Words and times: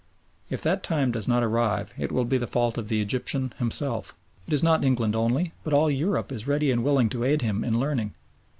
If 0.49 0.63
that 0.63 0.81
time 0.81 1.11
does 1.11 1.27
not 1.27 1.43
arrive 1.43 1.93
it 1.95 2.11
will 2.11 2.25
be 2.25 2.39
the 2.39 2.47
fault 2.47 2.75
of 2.79 2.87
the 2.87 3.01
Egyptian 3.03 3.53
himself. 3.59 4.15
It 4.47 4.53
is 4.53 4.63
not 4.63 4.83
England 4.83 5.15
only 5.15 5.53
but 5.63 5.73
all 5.73 5.91
Europe 5.91 6.31
is 6.31 6.47
ready 6.47 6.71
and 6.71 6.83
willing 6.83 7.07
to 7.09 7.23
aid 7.23 7.43
him 7.43 7.63
in 7.63 7.79
learning. 7.79 8.15